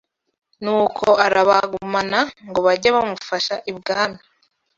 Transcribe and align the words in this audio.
Nuko 0.63 1.07
arabagumana 1.25 2.19
ngo 2.49 2.59
bajye 2.65 2.89
bamufasha 2.95 3.55
ibwami 3.71 4.19